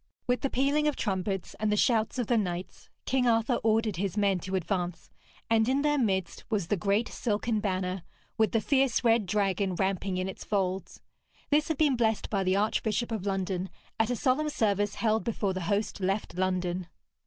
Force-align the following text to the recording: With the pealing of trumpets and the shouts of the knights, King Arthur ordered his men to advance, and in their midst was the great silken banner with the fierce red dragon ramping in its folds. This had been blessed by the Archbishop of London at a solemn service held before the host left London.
With 0.25 0.41
the 0.41 0.49
pealing 0.49 0.87
of 0.87 0.95
trumpets 0.95 1.55
and 1.59 1.71
the 1.71 1.77
shouts 1.77 2.17
of 2.17 2.25
the 2.25 2.35
knights, 2.35 2.89
King 3.05 3.27
Arthur 3.27 3.59
ordered 3.63 3.97
his 3.97 4.17
men 4.17 4.39
to 4.39 4.55
advance, 4.55 5.11
and 5.47 5.69
in 5.69 5.83
their 5.83 5.99
midst 5.99 6.43
was 6.49 6.69
the 6.69 6.75
great 6.75 7.07
silken 7.07 7.59
banner 7.59 8.01
with 8.35 8.51
the 8.51 8.61
fierce 8.61 9.03
red 9.03 9.27
dragon 9.27 9.75
ramping 9.75 10.17
in 10.17 10.27
its 10.27 10.43
folds. 10.43 11.01
This 11.51 11.67
had 11.67 11.77
been 11.77 11.95
blessed 11.95 12.31
by 12.31 12.43
the 12.43 12.55
Archbishop 12.55 13.11
of 13.11 13.27
London 13.27 13.69
at 13.99 14.09
a 14.09 14.15
solemn 14.15 14.49
service 14.49 14.95
held 14.95 15.23
before 15.23 15.53
the 15.53 15.61
host 15.69 15.99
left 15.99 16.33
London. 16.35 16.87